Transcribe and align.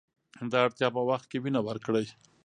د 0.51 0.53
اړتیا 0.65 0.87
په 0.95 1.01
وخت 1.09 1.25
کې 1.31 1.37
وینه 1.43 1.61
ورکړئ. 1.67 2.05